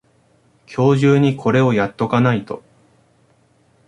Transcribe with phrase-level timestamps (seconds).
[0.67, 2.63] 今日中にこれをやっとかないと